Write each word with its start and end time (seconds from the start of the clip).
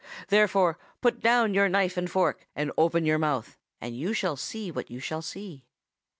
Therefore 0.29 0.79
put 1.01 1.19
down 1.19 1.53
your 1.53 1.69
knife 1.69 1.95
and 1.95 2.09
fork, 2.09 2.47
and 2.55 2.71
open 2.75 3.05
your 3.05 3.19
mouth, 3.19 3.59
and 3.79 3.95
you 3.95 4.13
shall 4.13 4.35
see 4.35 4.71
what 4.71 4.89
you 4.89 4.99
shall 4.99 5.21
see. 5.21 5.67